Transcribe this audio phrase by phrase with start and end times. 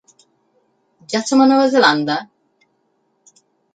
[1.13, 2.17] Ja som a Nova Zelanda?